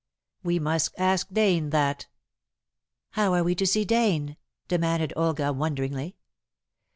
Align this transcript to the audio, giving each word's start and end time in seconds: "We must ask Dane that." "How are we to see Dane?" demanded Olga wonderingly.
"We 0.41 0.57
must 0.57 0.95
ask 0.97 1.27
Dane 1.31 1.69
that." 1.69 2.07
"How 3.11 3.35
are 3.35 3.43
we 3.43 3.53
to 3.53 3.67
see 3.67 3.85
Dane?" 3.85 4.35
demanded 4.67 5.13
Olga 5.15 5.53
wonderingly. 5.53 6.15